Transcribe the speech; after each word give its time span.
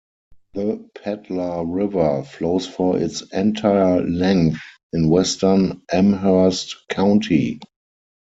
The 0.55 0.83
Pedlar 0.95 1.63
River 1.63 2.23
flows 2.23 2.65
for 2.65 2.97
its 2.97 3.21
entire 3.33 4.01
length 4.01 4.59
in 4.93 5.09
western 5.11 5.83
Amherst 5.93 6.75
County. 6.89 7.59